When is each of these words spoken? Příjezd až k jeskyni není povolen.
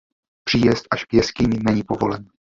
Příjezd 0.43 0.85
až 0.91 1.05
k 1.05 1.13
jeskyni 1.13 1.59
není 1.63 1.83
povolen. 1.83 2.27